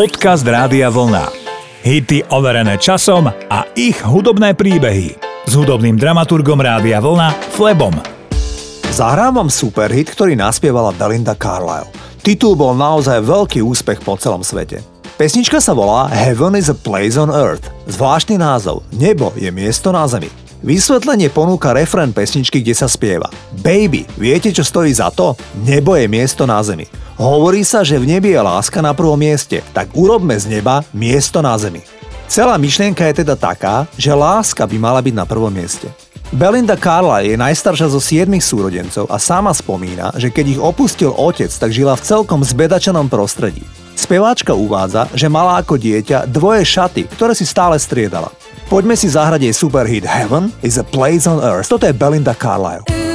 Podcast 0.00 0.48
Rádia 0.48 0.88
Vlna. 0.88 1.28
Hity 1.84 2.32
overené 2.32 2.80
časom 2.80 3.28
a 3.28 3.68
ich 3.76 4.00
hudobné 4.00 4.56
príbehy. 4.56 5.12
S 5.44 5.52
hudobným 5.52 6.00
dramaturgom 6.00 6.56
Rádia 6.56 7.04
Vlna, 7.04 7.36
Flebom. 7.52 7.92
Zahrám 8.96 9.36
vám 9.36 9.50
superhit, 9.52 10.08
ktorý 10.08 10.40
naspievala 10.40 10.96
Belinda 10.96 11.36
Carlisle. 11.36 11.92
Titul 12.24 12.56
bol 12.56 12.72
naozaj 12.80 13.20
veľký 13.20 13.60
úspech 13.60 14.00
po 14.00 14.16
celom 14.16 14.40
svete. 14.40 14.80
Pesnička 15.20 15.60
sa 15.60 15.76
volá 15.76 16.08
Heaven 16.08 16.56
is 16.56 16.72
a 16.72 16.76
place 16.80 17.20
on 17.20 17.28
earth. 17.28 17.68
Zvláštny 17.84 18.40
názov. 18.40 18.80
Nebo 18.96 19.36
je 19.36 19.52
miesto 19.52 19.92
na 19.92 20.08
zemi. 20.08 20.32
Vysvetlenie 20.60 21.32
ponúka 21.32 21.72
refrén 21.72 22.12
pesničky, 22.12 22.60
kde 22.60 22.76
sa 22.76 22.84
spieva 22.84 23.32
Baby, 23.64 24.04
viete 24.20 24.52
čo 24.52 24.60
stojí 24.60 24.92
za 24.92 25.08
to? 25.08 25.32
Nebo 25.64 25.96
je 25.96 26.04
miesto 26.04 26.44
na 26.44 26.60
zemi. 26.60 26.84
Hovorí 27.16 27.64
sa, 27.64 27.80
že 27.80 27.96
v 27.96 28.04
nebi 28.04 28.36
je 28.36 28.40
láska 28.44 28.84
na 28.84 28.92
prvom 28.92 29.16
mieste, 29.16 29.64
tak 29.72 29.88
urobme 29.96 30.36
z 30.36 30.52
neba 30.52 30.84
miesto 30.92 31.40
na 31.40 31.56
zemi. 31.56 31.80
Celá 32.28 32.60
myšlienka 32.60 33.08
je 33.08 33.24
teda 33.24 33.40
taká, 33.40 33.88
že 33.96 34.12
láska 34.12 34.68
by 34.68 34.76
mala 34.76 35.00
byť 35.00 35.14
na 35.16 35.24
prvom 35.24 35.48
mieste. 35.48 35.88
Belinda 36.28 36.76
Carla 36.76 37.24
je 37.24 37.40
najstaršia 37.40 37.88
zo 37.88 37.98
siedmých 37.98 38.44
súrodencov 38.44 39.08
a 39.08 39.16
sama 39.16 39.56
spomína, 39.56 40.12
že 40.20 40.28
keď 40.28 40.44
ich 40.54 40.60
opustil 40.60 41.16
otec, 41.16 41.48
tak 41.48 41.72
žila 41.72 41.96
v 41.96 42.04
celkom 42.04 42.44
zbedačenom 42.44 43.08
prostredí. 43.08 43.64
Speváčka 43.96 44.52
uvádza, 44.52 45.08
že 45.16 45.32
mala 45.32 45.56
ako 45.56 45.80
dieťa 45.80 46.28
dvoje 46.28 46.68
šaty, 46.68 47.08
ktoré 47.16 47.32
si 47.32 47.48
stále 47.48 47.80
striedala. 47.80 48.28
Poďme 48.70 48.94
si 48.94 49.10
zahrať 49.10 49.50
jej 49.50 49.50
superhit 49.50 50.06
Heaven 50.06 50.54
is 50.62 50.78
a 50.78 50.86
Place 50.86 51.26
on 51.26 51.42
Earth. 51.42 51.66
Toto 51.66 51.90
je 51.90 51.90
Belinda 51.90 52.38
Carlisle. 52.38 53.09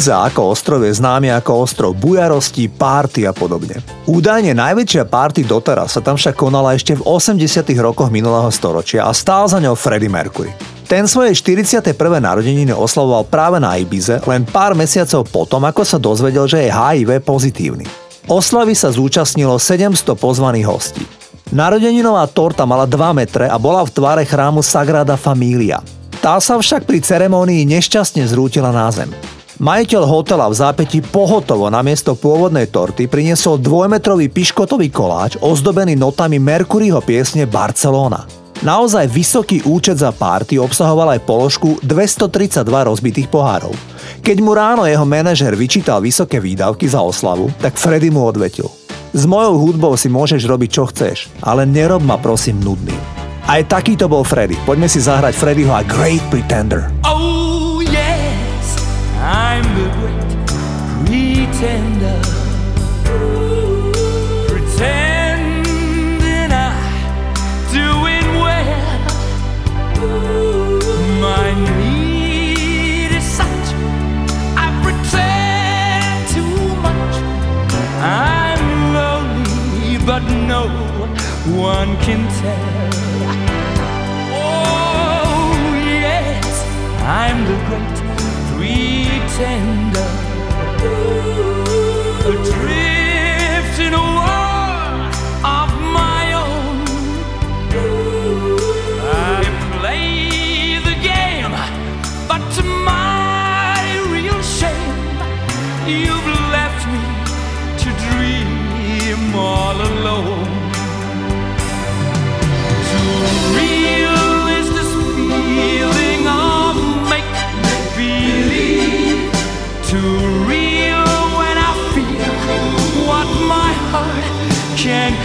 Ibiza 0.00 0.32
ako 0.32 0.56
ostrov 0.56 0.80
je 0.80 0.96
známy 0.96 1.28
ako 1.28 1.60
ostrov 1.60 1.92
bujarosti, 1.92 2.72
párty 2.72 3.28
a 3.28 3.36
podobne. 3.36 3.84
Údajne 4.08 4.56
najväčšia 4.56 5.04
párty 5.04 5.44
doteraz 5.44 5.92
sa 5.92 6.00
tam 6.00 6.16
však 6.16 6.40
konala 6.40 6.72
ešte 6.72 6.96
v 6.96 7.04
80 7.04 7.36
rokoch 7.76 8.08
minulého 8.08 8.48
storočia 8.48 9.04
a 9.04 9.12
stál 9.12 9.44
za 9.44 9.60
ňou 9.60 9.76
Freddie 9.76 10.08
Mercury. 10.08 10.56
Ten 10.88 11.04
svoje 11.04 11.36
41. 11.36 11.92
narodeniny 12.16 12.72
oslavoval 12.72 13.28
práve 13.28 13.60
na 13.60 13.76
Ibize 13.76 14.24
len 14.24 14.48
pár 14.48 14.72
mesiacov 14.72 15.20
potom, 15.28 15.68
ako 15.68 15.84
sa 15.84 16.00
dozvedel, 16.00 16.48
že 16.48 16.64
je 16.64 16.72
HIV 16.72 17.20
pozitívny. 17.20 17.84
Oslavy 18.24 18.72
sa 18.72 18.88
zúčastnilo 18.88 19.60
700 19.60 20.16
pozvaných 20.16 20.64
hostí. 20.64 21.04
Narodeninová 21.52 22.24
torta 22.32 22.64
mala 22.64 22.88
2 22.88 22.96
metre 23.12 23.52
a 23.52 23.60
bola 23.60 23.84
v 23.84 23.92
tvare 23.92 24.24
chrámu 24.24 24.64
Sagrada 24.64 25.20
Familia. 25.20 25.84
Tá 26.24 26.40
sa 26.40 26.56
však 26.56 26.88
pri 26.88 27.04
ceremonii 27.04 27.68
nešťastne 27.68 28.24
zrútila 28.24 28.72
na 28.72 28.88
zem. 28.88 29.12
Majiteľ 29.60 30.02
hotela 30.08 30.48
v 30.48 30.56
zápäti 30.56 31.04
pohotovo 31.04 31.68
namiesto 31.68 32.16
pôvodnej 32.16 32.72
torty 32.72 33.04
priniesol 33.04 33.60
dvojmetrový 33.60 34.32
piškotový 34.32 34.88
koláč 34.88 35.36
ozdobený 35.36 36.00
notami 36.00 36.40
Mercuryho 36.40 37.04
piesne 37.04 37.44
Barcelona. 37.44 38.24
Naozaj 38.64 39.12
vysoký 39.12 39.60
účet 39.68 40.00
za 40.00 40.16
párty 40.16 40.56
obsahoval 40.56 41.12
aj 41.12 41.28
položku 41.28 41.76
232 41.84 42.64
rozbitých 42.64 43.28
pohárov. 43.28 43.76
Keď 44.24 44.36
mu 44.40 44.56
ráno 44.56 44.88
jeho 44.88 45.04
manažer 45.04 45.52
vyčítal 45.52 46.00
vysoké 46.00 46.40
výdavky 46.40 46.88
za 46.88 47.04
oslavu, 47.04 47.52
tak 47.60 47.76
Freddy 47.76 48.08
mu 48.08 48.24
odvetil. 48.24 48.72
S 49.12 49.28
mojou 49.28 49.60
hudbou 49.60 49.92
si 50.00 50.08
môžeš 50.08 50.40
robiť 50.40 50.70
čo 50.72 50.88
chceš, 50.88 51.28
ale 51.44 51.68
nerob 51.68 52.00
ma 52.00 52.16
prosím 52.16 52.64
nudný. 52.64 52.96
Aj 53.44 53.60
takýto 53.68 54.08
bol 54.08 54.24
Freddy. 54.24 54.56
Poďme 54.64 54.88
si 54.88 55.04
zahrať 55.04 55.36
Freddyho 55.36 55.76
a 55.76 55.84
Great 55.84 56.24
Pretender. 56.32 56.88
Oh, 57.04 57.29
pretender. 61.60 62.20
Pretending 64.48 65.42
I'm 66.50 66.72
doing 67.70 68.28
well. 68.40 69.04
My 71.20 71.52
need 71.76 73.10
is 73.14 73.24
such, 73.24 73.74
I 74.56 74.66
pretend 74.82 76.28
too 76.32 76.60
much. 76.80 77.16
I'm 78.00 78.64
lonely, 78.94 79.98
but 80.06 80.22
no 80.48 80.62
one 81.60 81.90
can 81.98 82.22
tell. 82.40 82.90
Oh, 84.32 85.52
yes, 85.76 86.64
I'm 87.02 87.38
the 87.44 87.58
great 87.68 88.00
pretender. 88.56 90.29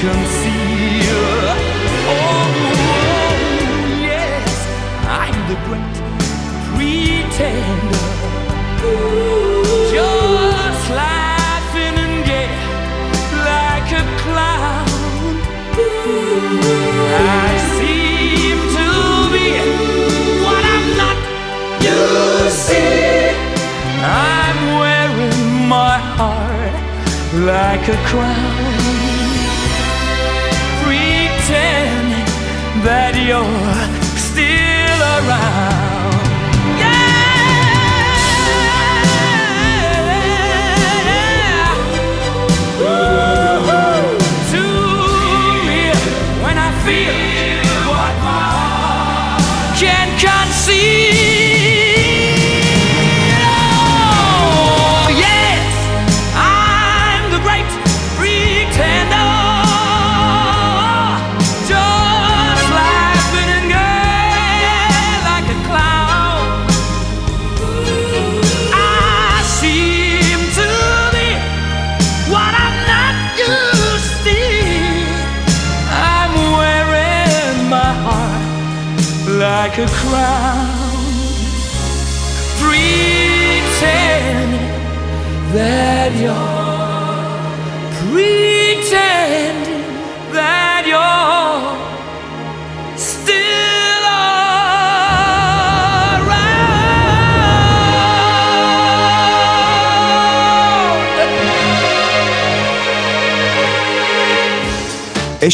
Conceal. 0.05 1.25
Oh, 2.13 2.47
yes, 4.09 4.53
I'm 5.21 5.37
the 5.49 5.57
great 5.65 5.95
pretender. 6.69 8.05
Just 9.95 10.83
laughing 11.01 11.95
and 12.05 12.17
gay 12.29 12.53
like 13.49 13.89
a 14.01 14.03
clown. 14.21 15.33
I 17.41 17.49
seem 17.77 18.57
to 18.77 18.89
be 19.33 19.49
what 20.45 20.63
I'm 20.75 20.87
not. 21.01 21.17
You 21.85 22.01
see, 22.65 23.33
I'm 24.03 24.59
wearing 24.81 25.45
my 25.77 25.97
heart 26.17 26.77
like 27.53 27.85
a 27.89 27.97
crown, 28.09 28.84
that 32.85 33.15
you're 33.17 33.41
still 34.15 35.01
around. 35.17 35.64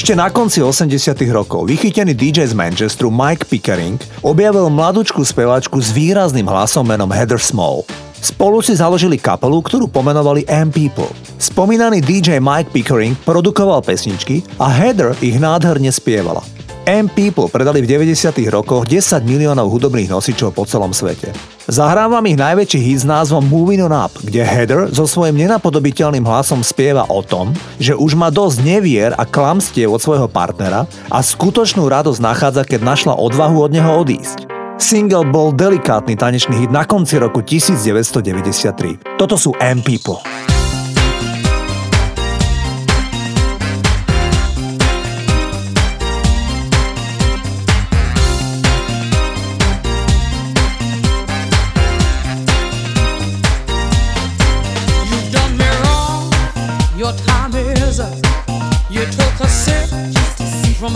Ešte 0.02 0.18
na 0.18 0.34
konci 0.34 0.66
80 0.66 0.98
rokov 1.30 1.70
vychytený 1.70 2.18
DJ 2.18 2.50
z 2.50 2.58
Manchesteru 2.58 3.14
Mike 3.14 3.46
Pickering 3.46 4.02
objavil 4.26 4.66
mladúčku 4.74 5.22
speváčku 5.22 5.78
s 5.78 5.94
výrazným 5.94 6.50
hlasom 6.50 6.90
menom 6.90 7.14
Heather 7.14 7.38
Small. 7.38 7.86
Spolu 8.18 8.66
si 8.66 8.74
založili 8.74 9.22
kapelu, 9.22 9.62
ktorú 9.62 9.86
pomenovali 9.86 10.42
M 10.50 10.74
People. 10.74 11.06
Spomínaný 11.38 12.02
DJ 12.02 12.42
Mike 12.42 12.74
Pickering 12.74 13.14
produkoval 13.22 13.86
pesničky 13.86 14.42
a 14.58 14.74
Heather 14.74 15.14
ich 15.22 15.38
nádherne 15.38 15.94
spievala. 15.94 16.42
M 16.90 17.06
People 17.14 17.46
predali 17.46 17.86
v 17.86 17.94
90 17.94 18.34
rokoch 18.50 18.90
10 18.90 19.22
miliónov 19.22 19.70
hudobných 19.70 20.10
nosičov 20.10 20.50
po 20.58 20.66
celom 20.66 20.90
svete. 20.90 21.30
Zahrávam 21.70 22.26
ich 22.26 22.34
najväčší 22.34 22.80
hit 22.82 23.00
s 23.02 23.06
názvom 23.06 23.46
Moving 23.46 23.86
On 23.86 23.94
Up, 23.94 24.10
kde 24.26 24.42
Heather 24.42 24.90
so 24.90 25.06
svojím 25.06 25.46
nenapodobiteľným 25.46 26.26
hlasom 26.26 26.66
spieva 26.66 27.06
o 27.06 27.22
tom, 27.22 27.54
že 27.78 27.94
už 27.94 28.18
má 28.18 28.34
dosť 28.34 28.66
nevier 28.66 29.14
a 29.14 29.30
klamstiev 29.30 29.94
od 29.94 30.02
svojho 30.02 30.26
partnera 30.26 30.90
a 31.14 31.22
skutočnú 31.22 31.86
radosť 31.86 32.18
nachádza, 32.18 32.66
keď 32.66 32.82
našla 32.82 33.14
odvahu 33.14 33.62
od 33.62 33.72
neho 33.78 34.02
odísť. 34.02 34.50
Single 34.82 35.30
bol 35.30 35.54
delikátny 35.54 36.18
tanečný 36.18 36.66
hit 36.66 36.74
na 36.74 36.82
konci 36.90 37.22
roku 37.22 37.46
1993. 37.46 39.22
Toto 39.22 39.38
sú 39.38 39.54
M 39.62 39.86
People. 39.86 40.18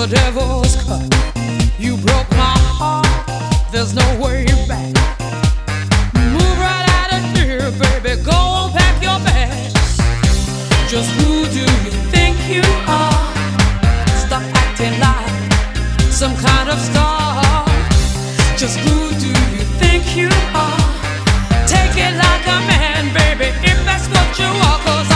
The 0.07 0.15
devil's 0.15 0.75
cut. 0.83 1.01
You 1.79 1.97
broke 1.97 2.29
my 2.31 2.57
heart. 2.77 3.07
There's 3.71 3.93
no 3.93 4.05
way 4.21 4.45
back. 4.67 4.93
Move 6.13 6.57
right 6.61 6.85
out 6.97 7.11
of 7.17 7.23
here, 7.33 7.71
baby. 7.81 8.21
Go 8.21 8.69
pack 8.75 9.01
your 9.01 9.19
bags. 9.25 9.73
Just 10.91 11.09
who 11.17 11.45
do 11.57 11.65
you 11.85 11.91
think 12.13 12.37
you 12.47 12.65
are? 12.85 13.25
Stop 14.25 14.45
acting 14.61 14.95
like 14.99 15.33
some 16.11 16.35
kind 16.35 16.69
of 16.69 16.77
star. 16.79 17.65
Just 18.57 18.77
who 18.79 19.09
do 19.25 19.31
you 19.55 19.63
think 19.81 20.15
you 20.15 20.29
are. 20.53 20.85
Take 21.65 21.97
it 21.97 22.13
like 22.13 22.45
a 22.45 22.59
man, 22.69 23.03
baby, 23.13 23.49
if 23.65 23.77
that's 23.85 24.07
what 24.13 24.29
you 24.37 24.51
are. 24.67 24.79
Cause 24.85 25.14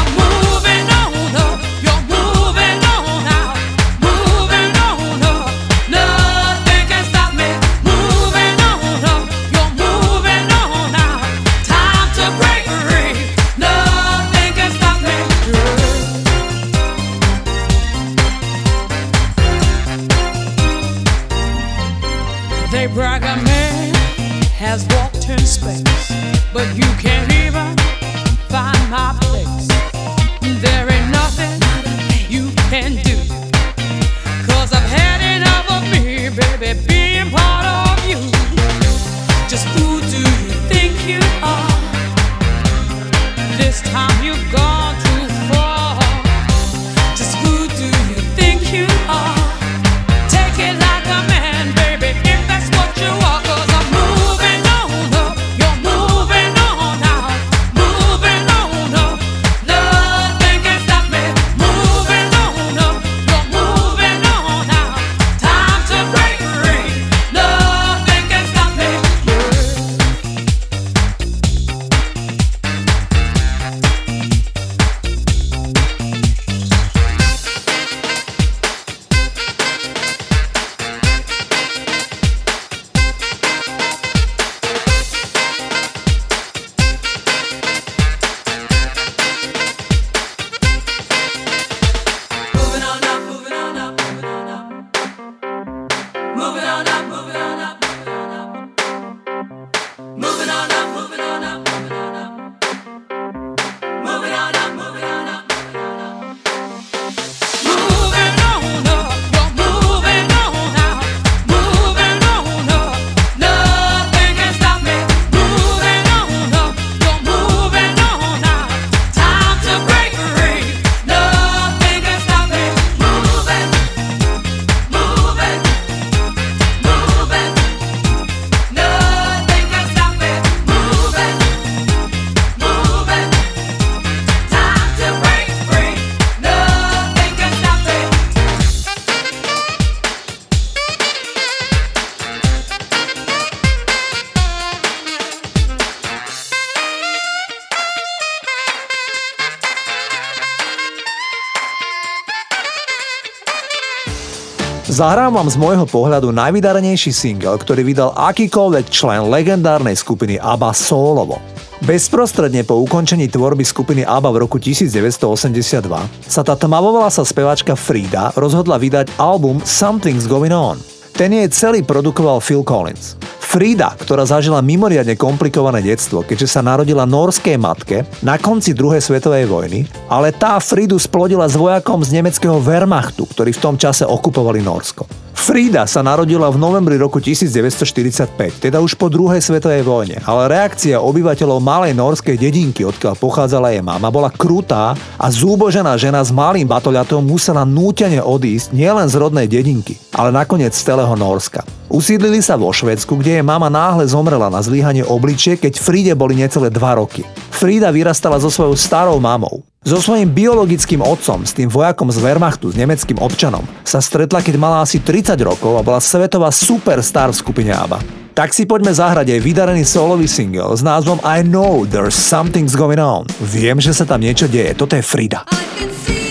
Zahrám 155.00 155.32
vám 155.32 155.48
z 155.48 155.56
môjho 155.56 155.88
pohľadu 155.88 156.36
najvydarenejší 156.36 157.16
single, 157.16 157.56
ktorý 157.56 157.88
vydal 157.88 158.12
akýkoľvek 158.20 158.92
člen 158.92 159.32
legendárnej 159.32 159.96
skupiny 159.96 160.36
ABBA 160.36 160.76
solovo. 160.76 161.40
Bezprostredne 161.88 162.68
po 162.68 162.76
ukončení 162.84 163.32
tvorby 163.32 163.64
skupiny 163.64 164.04
ABBA 164.04 164.30
v 164.36 164.38
roku 164.44 164.60
1982 164.60 165.88
sa 166.28 166.42
tá 166.44 166.52
tmavovala 166.60 167.08
sa 167.08 167.24
speváčka 167.24 167.80
Frida 167.80 168.36
rozhodla 168.36 168.76
vydať 168.76 169.16
album 169.16 169.64
Something's 169.64 170.28
Going 170.28 170.52
On. 170.52 170.76
Ten 171.16 171.32
jej 171.32 171.48
celý 171.48 171.80
produkoval 171.80 172.44
Phil 172.44 172.68
Collins. 172.68 173.16
Frida, 173.50 173.98
ktorá 173.98 174.30
zažila 174.30 174.62
mimoriadne 174.62 175.18
komplikované 175.18 175.82
detstvo, 175.82 176.22
keďže 176.22 176.54
sa 176.54 176.62
narodila 176.62 177.10
norskej 177.10 177.58
matke 177.58 178.06
na 178.22 178.38
konci 178.38 178.78
druhej 178.78 179.02
svetovej 179.02 179.50
vojny, 179.50 179.90
ale 180.06 180.30
tá 180.30 180.62
Fridu 180.62 181.02
splodila 181.02 181.50
s 181.50 181.58
vojakom 181.58 182.06
z 182.06 182.14
nemeckého 182.14 182.62
Wehrmachtu, 182.62 183.26
ktorí 183.26 183.58
v 183.58 183.64
tom 183.66 183.74
čase 183.74 184.06
okupovali 184.06 184.62
Norsko. 184.62 185.10
Frida 185.34 185.90
sa 185.90 186.06
narodila 186.06 186.46
v 186.54 186.62
novembri 186.62 187.02
roku 187.02 187.18
1945, 187.18 188.70
teda 188.70 188.86
už 188.86 188.94
po 188.94 189.10
druhej 189.10 189.42
svetovej 189.42 189.82
vojne, 189.82 190.22
ale 190.30 190.46
reakcia 190.46 191.02
obyvateľov 191.02 191.58
malej 191.58 191.98
norskej 191.98 192.38
dedinky, 192.38 192.86
odkiaľ 192.86 193.18
pochádzala 193.18 193.74
jej 193.74 193.82
mama, 193.82 194.14
bola 194.14 194.30
krutá 194.30 194.94
a 195.18 195.26
zúbožená 195.26 195.98
žena 195.98 196.22
s 196.22 196.30
malým 196.30 196.70
batoľatom 196.70 197.26
musela 197.26 197.66
nútene 197.66 198.22
odísť 198.22 198.78
nielen 198.78 199.10
z 199.10 199.18
rodnej 199.18 199.50
dedinky, 199.50 199.98
ale 200.14 200.30
nakoniec 200.30 200.78
z 200.78 200.86
celého 200.86 201.18
Norska. 201.18 201.79
Usídlili 201.90 202.38
sa 202.46 202.54
vo 202.54 202.70
Švedsku, 202.70 203.18
kde 203.18 203.42
jej 203.42 203.46
mama 203.46 203.66
náhle 203.66 204.06
zomrela 204.06 204.46
na 204.46 204.62
zlíhanie 204.62 205.02
obličie, 205.02 205.58
keď 205.58 205.82
Fride 205.82 206.14
boli 206.14 206.38
necelé 206.38 206.70
2 206.70 206.78
roky. 207.02 207.26
Frida 207.50 207.90
vyrastala 207.90 208.38
so 208.38 208.54
svojou 208.54 208.78
starou 208.78 209.18
mamou. 209.18 209.66
So 209.82 209.98
svojím 209.98 210.30
biologickým 210.30 211.02
otcom, 211.02 211.42
s 211.42 211.58
tým 211.58 211.66
vojakom 211.66 212.14
z 212.14 212.22
Wehrmachtu, 212.22 212.70
s 212.70 212.78
nemeckým 212.78 213.18
občanom, 213.18 213.66
sa 213.82 213.98
stretla, 214.06 214.46
keď 214.46 214.56
mala 214.62 214.86
asi 214.86 215.02
30 215.02 215.34
rokov 215.42 215.82
a 215.82 215.82
bola 215.82 215.98
svetová 215.98 216.54
superstar 216.54 217.34
v 217.34 217.42
skupine 217.42 217.74
ABBA. 217.74 217.98
Tak 218.38 218.54
si 218.54 218.70
poďme 218.70 218.94
zahrať 218.94 219.34
jej 219.34 219.42
vydarený 219.42 219.82
solový 219.82 220.30
single 220.30 220.78
s 220.78 220.86
názvom 220.86 221.18
I 221.26 221.42
Know 221.42 221.90
There's 221.90 222.14
Something's 222.14 222.78
Going 222.78 223.02
On. 223.02 223.26
Viem, 223.42 223.82
že 223.82 223.98
sa 223.98 224.06
tam 224.06 224.22
niečo 224.22 224.46
deje. 224.46 224.78
Toto 224.78 224.94
je 224.94 225.02
Frida. 225.02 225.42
I 225.50 225.66
can 225.82 225.90
see 226.06 226.29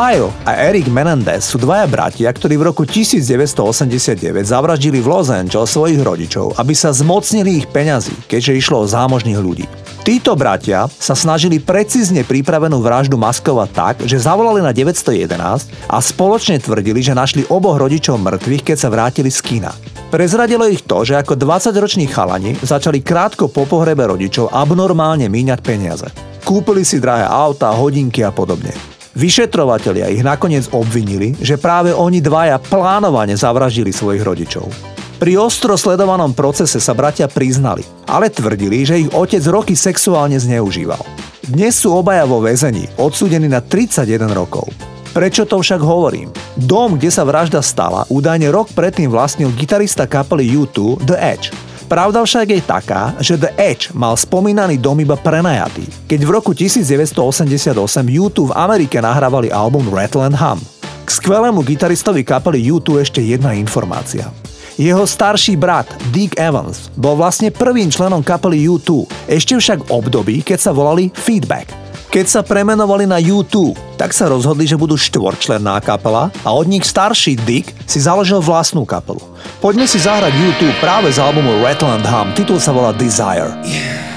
Lyle 0.00 0.32
a 0.48 0.56
Eric 0.56 0.88
Menendez 0.88 1.44
sú 1.44 1.60
dvaja 1.60 1.84
bratia, 1.84 2.32
ktorí 2.32 2.56
v 2.56 2.72
roku 2.72 2.88
1989 2.88 4.32
zavraždili 4.48 4.96
v 4.96 5.04
Los 5.04 5.28
Angeles 5.28 5.76
svojich 5.76 6.00
rodičov, 6.00 6.56
aby 6.56 6.72
sa 6.72 6.88
zmocnili 6.88 7.60
ich 7.60 7.68
peňazí, 7.68 8.16
keďže 8.24 8.56
išlo 8.56 8.80
o 8.80 8.88
zámožných 8.88 9.36
ľudí. 9.36 9.68
Títo 10.00 10.32
bratia 10.40 10.88
sa 10.96 11.12
snažili 11.12 11.60
precízne 11.60 12.24
pripravenú 12.24 12.80
vraždu 12.80 13.20
maskovať 13.20 13.68
tak, 13.76 13.94
že 14.08 14.16
zavolali 14.16 14.64
na 14.64 14.72
911 14.72 15.68
a 15.68 15.96
spoločne 16.00 16.56
tvrdili, 16.64 17.04
že 17.04 17.12
našli 17.12 17.44
oboch 17.52 17.76
rodičov 17.76 18.16
mŕtvych, 18.24 18.72
keď 18.72 18.76
sa 18.80 18.88
vrátili 18.88 19.28
z 19.28 19.44
kina. 19.44 19.76
Prezradilo 20.08 20.64
ich 20.64 20.80
to, 20.80 21.04
že 21.04 21.20
ako 21.20 21.36
20-roční 21.36 22.08
chalani 22.08 22.56
začali 22.56 23.04
krátko 23.04 23.52
po 23.52 23.68
pohrebe 23.68 24.08
rodičov 24.08 24.48
abnormálne 24.48 25.28
míňať 25.28 25.60
peniaze. 25.60 26.08
Kúpili 26.40 26.88
si 26.88 26.96
drahé 26.96 27.28
auta, 27.28 27.68
hodinky 27.76 28.24
a 28.24 28.32
podobne. 28.32 28.99
Vyšetrovatelia 29.10 30.06
ich 30.06 30.22
nakoniec 30.22 30.70
obvinili, 30.70 31.34
že 31.42 31.58
práve 31.58 31.90
oni 31.90 32.22
dvaja 32.22 32.62
plánovane 32.62 33.34
zavraždili 33.34 33.90
svojich 33.90 34.22
rodičov. 34.22 34.70
Pri 35.18 35.34
ostro 35.34 35.74
sledovanom 35.74 36.30
procese 36.32 36.78
sa 36.78 36.94
bratia 36.94 37.26
priznali, 37.26 37.82
ale 38.06 38.30
tvrdili, 38.30 38.86
že 38.86 39.02
ich 39.02 39.10
otec 39.10 39.42
roky 39.50 39.74
sexuálne 39.74 40.38
zneužíval. 40.38 41.02
Dnes 41.42 41.74
sú 41.74 41.90
obaja 41.90 42.22
vo 42.22 42.38
väzení, 42.38 42.86
odsúdení 42.96 43.50
na 43.50 43.58
31 43.58 44.30
rokov. 44.30 44.70
Prečo 45.10 45.42
to 45.42 45.58
však 45.58 45.82
hovorím? 45.82 46.30
Dom, 46.54 46.94
kde 46.94 47.10
sa 47.10 47.26
vražda 47.26 47.58
stala, 47.66 48.06
údajne 48.06 48.46
rok 48.54 48.70
predtým 48.70 49.10
vlastnil 49.10 49.50
gitarista 49.58 50.06
kapely 50.06 50.54
U2 50.54 51.02
The 51.02 51.18
Edge. 51.18 51.50
Pravda 51.90 52.22
však 52.22 52.54
je 52.54 52.62
taká, 52.62 53.18
že 53.18 53.34
The 53.34 53.50
Edge 53.58 53.90
mal 53.90 54.14
spomínaný 54.14 54.78
dom 54.78 55.02
iba 55.02 55.18
prenajatý, 55.18 55.82
keď 56.06 56.20
v 56.22 56.30
roku 56.30 56.54
1988 56.54 57.74
U2 58.06 58.38
v 58.46 58.52
Amerike 58.54 59.02
nahrávali 59.02 59.50
album 59.50 59.90
Rattle 59.90 60.22
and 60.22 60.38
Hum. 60.38 60.62
K 61.02 61.10
skvelému 61.10 61.66
gitaristovi 61.66 62.22
kapely 62.22 62.62
U2 62.70 63.02
ešte 63.02 63.18
jedna 63.18 63.58
informácia. 63.58 64.30
Jeho 64.78 65.02
starší 65.02 65.58
brat, 65.58 65.90
Dick 66.14 66.38
Evans, 66.38 66.94
bol 66.94 67.18
vlastne 67.18 67.50
prvým 67.50 67.90
členom 67.90 68.22
kapely 68.22 68.70
U2, 68.70 69.10
ešte 69.26 69.58
však 69.58 69.90
období, 69.90 70.46
keď 70.46 70.58
sa 70.62 70.70
volali 70.70 71.10
Feedback. 71.10 71.89
Keď 72.10 72.26
sa 72.26 72.42
premenovali 72.42 73.06
na 73.06 73.22
U2, 73.22 73.78
tak 73.94 74.10
sa 74.10 74.26
rozhodli, 74.26 74.66
že 74.66 74.74
budú 74.74 74.98
štvorčlenná 74.98 75.78
kapela 75.78 76.34
a 76.42 76.50
od 76.50 76.66
nich 76.66 76.82
starší 76.82 77.38
Dick 77.38 77.70
si 77.86 78.02
založil 78.02 78.42
vlastnú 78.42 78.82
kapelu. 78.82 79.22
Poďme 79.62 79.86
si 79.86 80.02
zahrať 80.02 80.34
U2 80.34 80.74
práve 80.82 81.14
z 81.14 81.22
albumu 81.22 81.62
Rattle 81.62 82.02
and 82.02 82.02
Hum, 82.10 82.34
titul 82.34 82.58
sa 82.58 82.74
volá 82.74 82.90
Desire. 82.90 83.54
Lover, 83.54 84.09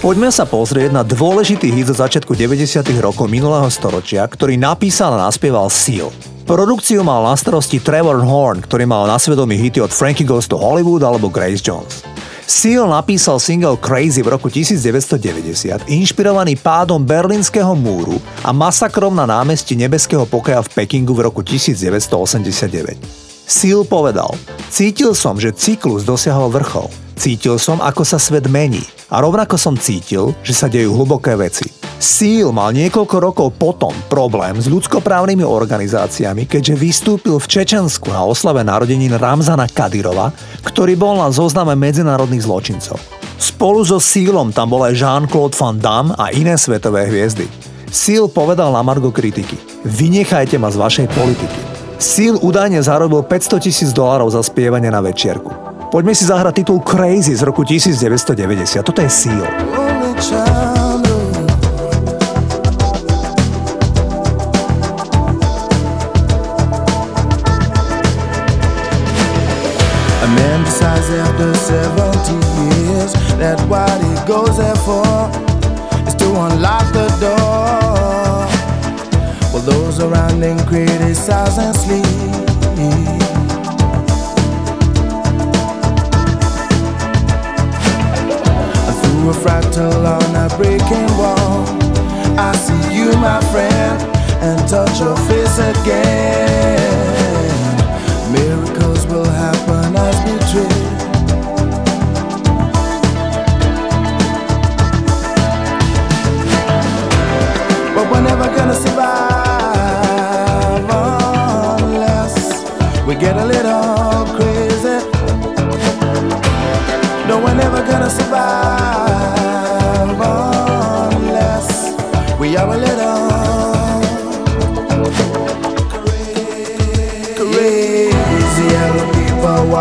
Poďme 0.00 0.32
sa 0.32 0.48
pozrieť 0.48 0.96
na 0.96 1.04
dôležitý 1.04 1.76
hit 1.76 1.92
zo 1.92 1.96
začiatku 2.00 2.32
90. 2.32 2.88
rokov 3.04 3.28
minulého 3.28 3.68
storočia, 3.68 4.24
ktorý 4.24 4.56
napísal 4.56 5.12
a 5.12 5.28
naspieval 5.28 5.68
Seal. 5.68 6.08
Produkciu 6.48 7.04
mal 7.04 7.20
na 7.28 7.36
starosti 7.36 7.84
Trevor 7.84 8.24
Horn, 8.24 8.64
ktorý 8.64 8.88
mal 8.88 9.04
na 9.04 9.20
svedomí 9.20 9.60
hity 9.60 9.84
od 9.84 9.92
Frankie 9.92 10.24
Goes 10.24 10.48
to 10.48 10.56
Hollywood 10.56 11.04
alebo 11.04 11.28
Grace 11.28 11.60
Jones. 11.60 12.00
Seal 12.48 12.88
napísal 12.88 13.36
single 13.44 13.76
Crazy 13.76 14.24
v 14.24 14.32
roku 14.40 14.48
1990, 14.48 15.84
inšpirovaný 15.92 16.56
pádom 16.56 17.04
berlínskeho 17.04 17.76
múru 17.76 18.16
a 18.40 18.56
masakrom 18.56 19.12
na 19.12 19.28
námestí 19.28 19.76
Nebeského 19.76 20.24
pokoja 20.24 20.64
v 20.64 20.80
Pekingu 20.80 21.12
v 21.12 21.28
roku 21.28 21.44
1989. 21.44 23.29
Seal 23.50 23.82
povedal, 23.82 24.30
cítil 24.70 25.10
som, 25.10 25.34
že 25.34 25.50
cyklus 25.50 26.06
dosiahol 26.06 26.54
vrchol. 26.54 26.86
Cítil 27.18 27.58
som, 27.58 27.82
ako 27.82 28.06
sa 28.06 28.14
svet 28.14 28.46
mení 28.46 28.86
a 29.10 29.18
rovnako 29.18 29.58
som 29.58 29.74
cítil, 29.74 30.30
že 30.46 30.54
sa 30.54 30.70
dejú 30.70 30.94
hlboké 30.94 31.34
veci. 31.34 31.66
Seal 31.98 32.54
mal 32.54 32.70
niekoľko 32.70 33.16
rokov 33.18 33.48
potom 33.58 33.90
problém 34.06 34.54
s 34.54 34.70
ľudskoprávnymi 34.70 35.42
organizáciami, 35.42 36.46
keďže 36.46 36.78
vystúpil 36.78 37.42
v 37.42 37.50
Čečensku 37.50 38.14
na 38.14 38.22
oslave 38.22 38.62
narodenín 38.62 39.18
Ramzana 39.18 39.66
Kadyrova, 39.66 40.30
ktorý 40.62 40.94
bol 40.94 41.18
na 41.18 41.34
zozname 41.34 41.74
medzinárodných 41.74 42.46
zločincov. 42.46 43.02
Spolu 43.34 43.82
so 43.82 43.98
Sealom 43.98 44.54
tam 44.54 44.70
bol 44.70 44.86
aj 44.86 44.94
Jean-Claude 44.94 45.58
Van 45.58 45.74
Damme 45.74 46.14
a 46.14 46.30
iné 46.30 46.54
svetové 46.54 47.10
hviezdy. 47.10 47.50
Seal 47.90 48.30
povedal 48.30 48.70
na 48.70 48.86
Margo 48.86 49.10
kritiky 49.10 49.58
Vynechajte 49.82 50.54
ma 50.54 50.70
z 50.70 50.78
vašej 50.78 51.06
politiky. 51.10 51.79
Seal 52.00 52.40
údajne 52.40 52.80
zarobil 52.80 53.20
500 53.20 53.60
tisíc 53.60 53.92
dolárov 53.92 54.32
za 54.32 54.40
spievanie 54.40 54.88
na 54.88 55.04
večierku. 55.04 55.52
Poďme 55.92 56.16
si 56.16 56.24
zahrať 56.24 56.64
titul 56.64 56.80
Crazy 56.80 57.36
z 57.36 57.44
roku 57.44 57.60
1990. 57.60 58.80
Toto 58.80 59.04
je 59.04 59.10
Seal. 59.12 59.44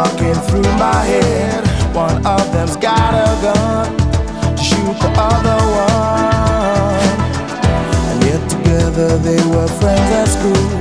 Walking 0.09 0.33
through 0.47 0.71
my 0.77 1.03
head. 1.03 1.65
One 1.95 2.25
of 2.25 2.51
them's 2.51 2.75
got 2.77 3.13
a 3.13 3.41
gun 3.41 3.97
to 4.55 4.63
shoot 4.63 4.97
the 4.99 5.11
other 5.17 5.59
one. 5.85 7.09
And 8.09 8.23
yet 8.23 8.49
together 8.49 9.17
they 9.17 9.41
were 9.49 9.67
friends 9.67 10.11
at 10.11 10.27
school. 10.27 10.78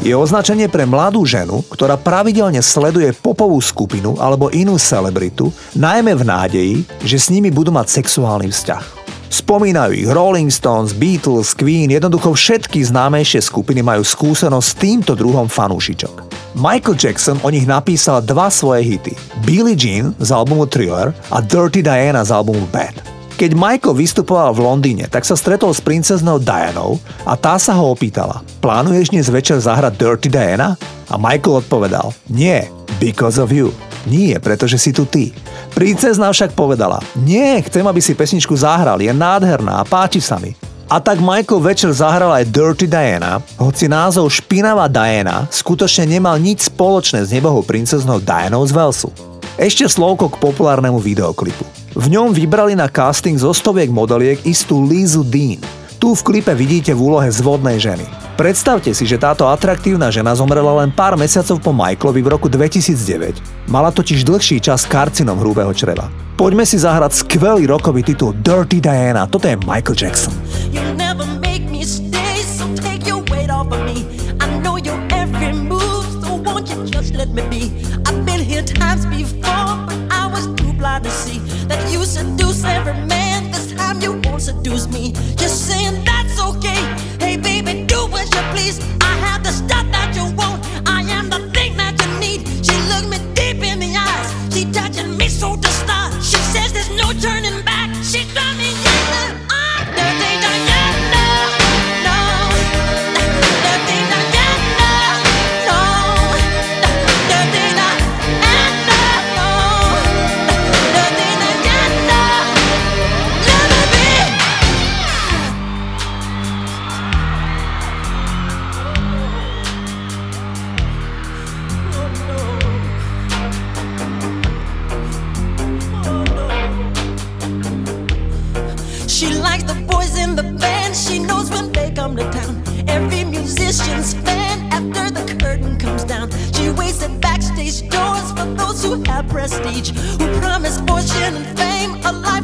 Je 0.00 0.16
označenie 0.16 0.64
pre 0.72 0.88
mladú 0.88 1.28
ženu, 1.28 1.60
ktorá 1.68 2.00
pravidelne 2.00 2.64
sleduje 2.64 3.12
popovú 3.12 3.60
skupinu 3.60 4.16
alebo 4.16 4.48
inú 4.48 4.80
celebritu, 4.80 5.52
najmä 5.76 6.16
v 6.16 6.24
nádeji, 6.24 6.76
že 7.04 7.16
s 7.20 7.28
nimi 7.28 7.52
budú 7.52 7.68
mať 7.68 8.00
sexuálny 8.00 8.48
vzťah. 8.48 8.84
Spomínajú 9.30 9.94
ich 9.94 10.10
Rolling 10.10 10.50
Stones, 10.50 10.90
Beatles, 10.90 11.54
Queen, 11.54 11.92
jednoducho 11.92 12.34
všetky 12.34 12.82
známejšie 12.82 13.44
skupiny 13.44 13.84
majú 13.84 14.02
skúsenosť 14.02 14.66
s 14.66 14.78
týmto 14.80 15.12
druhom 15.14 15.46
fanúšičok. 15.46 16.32
Michael 16.58 16.98
Jackson 16.98 17.38
o 17.46 17.48
nich 17.52 17.62
napísal 17.62 18.26
dva 18.26 18.50
svoje 18.50 18.82
hity. 18.82 19.14
Billie 19.46 19.78
Jean 19.78 20.18
z 20.18 20.34
albumu 20.34 20.66
Thriller 20.66 21.14
a 21.30 21.38
Dirty 21.38 21.78
Diana 21.78 22.26
z 22.26 22.34
albumu 22.34 22.66
Bad. 22.74 23.09
Keď 23.40 23.56
Michael 23.56 23.96
vystupoval 23.96 24.52
v 24.52 24.68
Londýne, 24.68 25.08
tak 25.08 25.24
sa 25.24 25.32
stretol 25.32 25.72
s 25.72 25.80
princeznou 25.80 26.36
Dianou 26.36 27.00
a 27.24 27.40
tá 27.40 27.56
sa 27.56 27.72
ho 27.72 27.88
opýtala 27.88 28.44
Plánuješ 28.60 29.16
dnes 29.16 29.32
večer 29.32 29.56
zahrať 29.56 29.96
Dirty 29.96 30.28
Diana? 30.28 30.76
A 31.08 31.16
Michael 31.16 31.64
odpovedal 31.64 32.12
Nie, 32.28 32.68
because 33.00 33.40
of 33.40 33.48
you. 33.48 33.72
Nie, 34.04 34.36
pretože 34.44 34.76
si 34.76 34.92
tu 34.92 35.08
ty. 35.08 35.32
Princezna 35.72 36.28
však 36.28 36.52
povedala 36.52 37.00
Nie, 37.16 37.64
chcem, 37.64 37.80
aby 37.80 38.04
si 38.04 38.12
pesničku 38.12 38.52
zahral, 38.52 39.00
je 39.00 39.08
nádherná 39.08 39.80
a 39.80 39.88
páči 39.88 40.20
sa 40.20 40.36
mi. 40.36 40.52
A 40.92 41.00
tak 41.00 41.24
Michael 41.24 41.64
večer 41.64 41.96
zahral 41.96 42.36
aj 42.36 42.44
Dirty 42.44 42.84
Diana, 42.84 43.40
hoci 43.56 43.88
názov 43.88 44.28
Špinavá 44.28 44.84
Diana 44.84 45.48
skutočne 45.48 46.04
nemal 46.04 46.36
nič 46.36 46.68
spoločné 46.68 47.24
s 47.24 47.32
nebohou 47.32 47.64
princeznou 47.64 48.20
Dianou 48.20 48.68
z 48.68 48.76
Velsu. 48.76 49.29
Ešte 49.60 49.92
slovko 49.92 50.32
k 50.32 50.40
populárnemu 50.40 50.96
videoklipu. 50.96 51.68
V 51.92 52.08
ňom 52.08 52.32
vybrali 52.32 52.72
na 52.72 52.88
casting 52.88 53.36
zo 53.36 53.52
stoviek 53.52 53.92
modeliek 53.92 54.40
istú 54.48 54.80
Lizu 54.88 55.20
Dean. 55.20 55.60
Tu 56.00 56.16
v 56.16 56.24
klipe 56.24 56.56
vidíte 56.56 56.96
v 56.96 57.12
úlohe 57.12 57.28
zvodnej 57.28 57.76
ženy. 57.76 58.08
Predstavte 58.40 58.96
si, 58.96 59.04
že 59.04 59.20
táto 59.20 59.44
atraktívna 59.52 60.08
žena 60.08 60.32
zomrela 60.32 60.80
len 60.80 60.88
pár 60.88 61.20
mesiacov 61.20 61.60
po 61.60 61.76
Michaelovi 61.76 62.24
v 62.24 62.32
roku 62.32 62.48
2009. 62.48 63.68
Mala 63.68 63.92
totiž 63.92 64.24
dlhší 64.24 64.64
čas 64.64 64.88
karcinom 64.88 65.36
hrubého 65.36 65.76
čreva. 65.76 66.08
Poďme 66.40 66.64
si 66.64 66.80
zahrať 66.80 67.20
skvelý 67.20 67.68
rokový 67.68 68.00
titul 68.00 68.32
Dirty 68.40 68.80
Diana. 68.80 69.28
Toto 69.28 69.44
je 69.44 69.60
Michael 69.60 69.92
Jackson. 69.92 70.39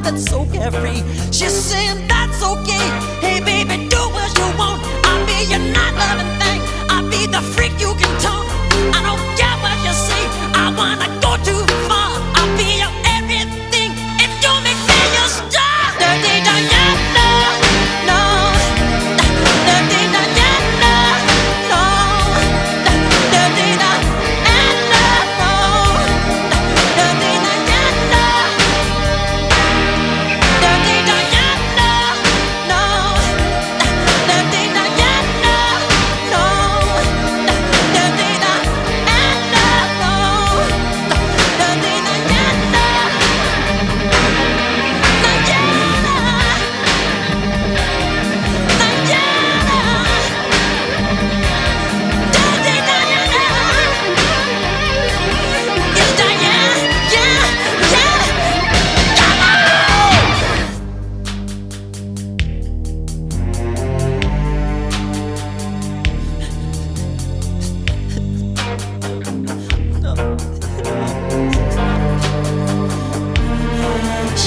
That's 0.07 0.31
so 0.31 0.47
carefree. 0.53 1.03
She's 1.33 1.53
saying 1.53 2.07
that's 2.07 2.41
okay. 2.43 2.87
Hey 3.21 3.41
baby, 3.41 3.89
do 3.89 3.99
what 4.15 4.31
you 4.39 4.47
want. 4.59 4.81
I'll 5.05 5.27
be 5.27 5.51
your 5.51 5.59
night 5.59 5.95
loving 5.99 6.36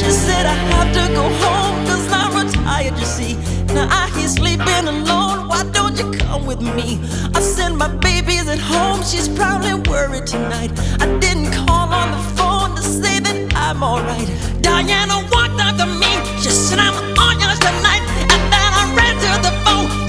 She 0.10 0.16
said 0.16 0.48
I 0.48 0.56
have 0.74 0.92
to 0.98 1.14
go 1.14 1.22
home 1.22 1.86
cause 1.86 2.12
I'm 2.12 2.34
retired, 2.34 2.98
you 2.98 3.06
see. 3.06 3.36
Now 3.76 3.88
I 3.92 4.10
hear 4.18 4.28
sleeping 4.28 4.88
alone, 4.88 5.48
why 5.48 5.64
don't 5.72 5.96
you 6.00 6.10
come 6.18 6.48
with 6.48 6.62
me? 6.62 7.00
I 7.36 7.40
said 7.42 7.74
my 7.74 7.90
baby's 7.98 8.48
at 8.50 8.58
home, 8.58 9.04
she's 9.04 9.30
probably 9.30 9.76
worried 9.88 10.26
tonight. 10.26 10.72
I 11.00 11.06
didn't 11.20 11.52
call 11.52 11.94
on 11.94 12.10
the 12.10 12.24
phone 12.36 12.76
to 12.78 12.82
say 12.82 13.20
that 13.20 13.54
I'm 13.56 13.84
alright. 13.84 14.28
Diana 14.64 15.18
walked 15.32 15.62
up 15.62 15.78
to 15.78 15.86
me, 15.86 16.12
she 16.42 16.50
said 16.50 16.80
I'm 16.80 16.96
all 17.22 17.34
yours 17.38 17.60
tonight. 17.60 18.02
And 18.34 18.42
then 18.50 18.72
I 18.82 18.86
ran 18.98 19.14
to 19.14 19.32
the 19.46 19.54
phone, 19.62 20.09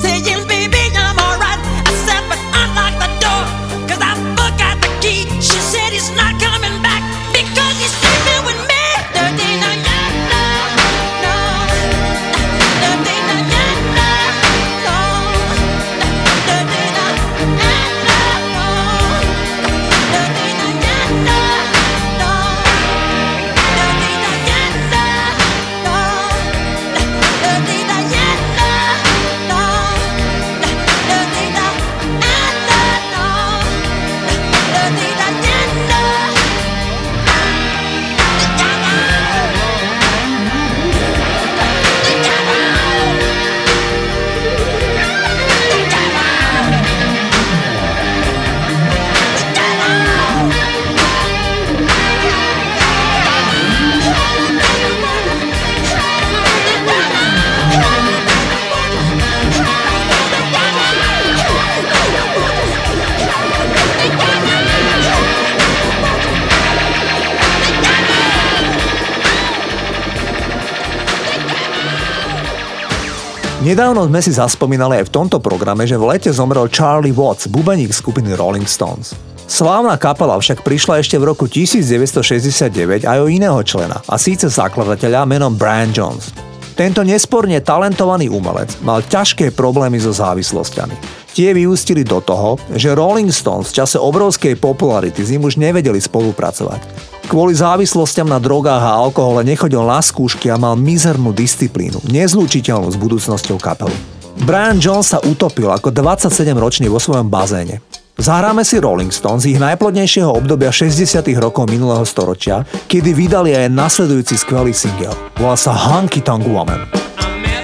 Nedávno 73.70 74.02
sme 74.11 74.18
si 74.18 74.35
zaspomínali 74.35 74.98
aj 74.98 75.06
v 75.06 75.14
tomto 75.14 75.38
programe, 75.38 75.87
že 75.87 75.94
v 75.94 76.11
lete 76.11 76.35
zomrel 76.35 76.66
Charlie 76.66 77.14
Watts, 77.14 77.46
bubeník 77.46 77.94
skupiny 77.94 78.35
Rolling 78.35 78.66
Stones. 78.66 79.14
Slávna 79.46 79.94
kapela 79.94 80.35
však 80.35 80.66
prišla 80.66 80.98
ešte 80.98 81.14
v 81.14 81.30
roku 81.30 81.46
1969 81.46 83.06
aj 83.06 83.18
o 83.22 83.30
iného 83.30 83.54
člena, 83.62 84.02
a 84.11 84.18
síce 84.18 84.50
zakladateľa 84.50 85.22
menom 85.22 85.54
Brian 85.54 85.94
Jones. 85.94 86.35
Tento 86.74 87.06
nesporne 87.06 87.62
talentovaný 87.62 88.26
umelec 88.26 88.74
mal 88.83 89.06
ťažké 89.06 89.54
problémy 89.54 90.02
so 90.02 90.11
závislosťami. 90.11 91.30
Tie 91.30 91.54
vyústili 91.54 92.02
do 92.02 92.18
toho, 92.18 92.59
že 92.74 92.90
Rolling 92.90 93.30
Stones 93.30 93.70
v 93.70 93.87
čase 93.87 94.02
obrovskej 94.02 94.59
popularity 94.59 95.22
s 95.22 95.30
ním 95.30 95.46
už 95.46 95.62
nevedeli 95.62 96.02
spolupracovať. 96.02 96.83
Kvôli 97.30 97.54
závislostiam 97.54 98.26
na 98.26 98.42
drogách 98.42 98.82
a 98.82 98.98
alkohole 98.98 99.46
nechodil 99.46 99.86
na 99.86 100.02
skúšky 100.02 100.50
a 100.50 100.58
mal 100.58 100.74
mizernú 100.74 101.30
disciplínu, 101.30 102.02
nezlúčiteľnú 102.10 102.90
s 102.90 102.98
budúcnosťou 102.98 103.54
kapely. 103.54 103.94
Brian 104.42 104.82
Jones 104.82 105.14
sa 105.14 105.22
utopil 105.22 105.70
ako 105.70 105.94
27-ročný 105.94 106.90
vo 106.90 106.98
svojom 106.98 107.30
bazéne. 107.30 107.78
Zahráme 108.18 108.66
si 108.66 108.82
Rolling 108.82 109.14
Stones 109.14 109.46
z 109.46 109.54
ich 109.54 109.62
najplodnejšieho 109.62 110.26
obdobia 110.26 110.74
60 110.74 111.22
rokov 111.38 111.70
minulého 111.70 112.02
storočia, 112.02 112.66
kedy 112.90 113.14
vydali 113.14 113.54
aj 113.54 113.78
nasledujúci 113.78 114.34
skvelý 114.34 114.74
single. 114.74 115.14
Volá 115.38 115.54
sa 115.54 115.70
Hunky 115.70 116.26
Tongue 116.26 116.50
Woman. 116.50 116.82
I 117.22 117.30
met 117.38 117.62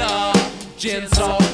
a 1.18 1.45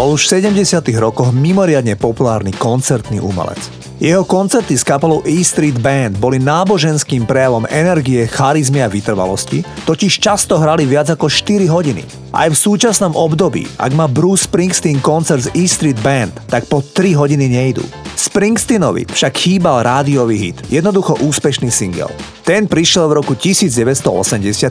bol 0.00 0.16
už 0.16 0.32
v 0.32 0.48
70 0.48 0.80
rokoch 0.96 1.28
mimoriadne 1.28 1.92
populárny 1.92 2.56
koncertný 2.56 3.20
umelec. 3.20 3.60
Jeho 4.00 4.24
koncerty 4.24 4.72
s 4.72 4.80
kapelou 4.80 5.20
E 5.28 5.44
Street 5.44 5.76
Band 5.76 6.16
boli 6.16 6.40
náboženským 6.40 7.28
prejavom 7.28 7.68
energie, 7.68 8.24
charizmy 8.24 8.80
a 8.80 8.88
vytrvalosti, 8.88 9.60
totiž 9.84 10.16
často 10.16 10.56
hrali 10.56 10.88
viac 10.88 11.12
ako 11.12 11.28
4 11.28 11.68
hodiny. 11.68 12.00
Aj 12.32 12.48
v 12.48 12.56
súčasnom 12.56 13.12
období, 13.12 13.68
ak 13.76 13.92
má 13.92 14.08
Bruce 14.08 14.48
Springsteen 14.48 15.04
koncert 15.04 15.44
z 15.44 15.52
E 15.52 15.68
Street 15.68 16.00
Band, 16.00 16.32
tak 16.48 16.64
po 16.64 16.80
3 16.80 17.20
hodiny 17.20 17.52
nejdú. 17.52 17.84
Springsteenovi 18.16 19.04
však 19.04 19.36
chýbal 19.36 19.84
rádiový 19.84 20.48
hit, 20.48 20.56
jednoducho 20.72 21.20
úspešný 21.20 21.68
single. 21.68 22.08
Ten 22.48 22.64
prišiel 22.64 23.04
v 23.04 23.20
roku 23.20 23.36
1980, 23.36 24.00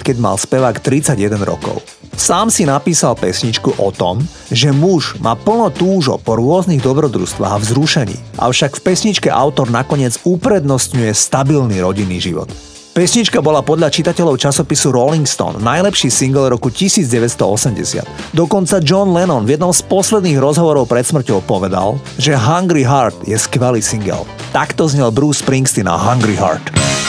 keď 0.02 0.16
mal 0.18 0.42
spevák 0.42 0.82
31 0.82 1.38
rokov. 1.46 1.99
Sám 2.16 2.50
si 2.50 2.66
napísal 2.66 3.18
pesničku 3.18 3.78
o 3.78 3.90
tom, 3.94 4.22
že 4.50 4.74
muž 4.74 5.18
má 5.22 5.36
plno 5.38 5.70
túžo 5.70 6.18
po 6.18 6.38
rôznych 6.38 6.82
dobrodružstvách 6.82 7.54
a 7.54 7.62
vzrušení, 7.62 8.18
avšak 8.38 8.80
v 8.80 8.84
pesničke 8.86 9.30
autor 9.30 9.70
nakoniec 9.70 10.18
uprednostňuje 10.24 11.12
stabilný 11.14 11.82
rodinný 11.84 12.18
život. 12.18 12.50
Pesnička 12.90 13.40
bola 13.40 13.64
podľa 13.64 13.94
čitateľov 13.94 14.42
časopisu 14.42 14.92
Rolling 14.92 15.24
Stone 15.24 15.62
najlepší 15.62 16.12
single 16.12 16.52
roku 16.52 16.68
1980. 16.68 18.04
Dokonca 18.36 18.82
John 18.84 19.14
Lennon 19.16 19.48
v 19.48 19.56
jednom 19.56 19.72
z 19.72 19.86
posledných 19.88 20.42
rozhovorov 20.42 20.90
pred 20.90 21.08
smrťou 21.08 21.46
povedal, 21.46 21.96
že 22.20 22.36
Hungry 22.36 22.84
Heart 22.84 23.30
je 23.30 23.38
skvelý 23.40 23.80
single. 23.80 24.28
Takto 24.52 24.90
znel 24.90 25.14
Bruce 25.16 25.40
Springsteen 25.46 25.88
na 25.88 25.96
Hungry 25.96 26.36
Heart. 26.36 27.09